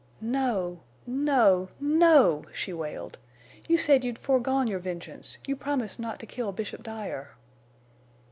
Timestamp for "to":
6.21-6.25